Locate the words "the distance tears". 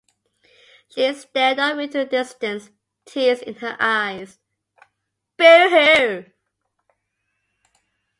1.99-3.39